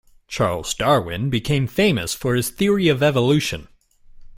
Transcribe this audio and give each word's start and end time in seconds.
Charles 0.27 0.73
Darwin 0.73 1.29
became 1.29 1.67
famous 1.67 2.15
for 2.15 2.33
his 2.33 2.49
theory 2.49 2.87
of 2.87 3.03
evolution. 3.03 3.67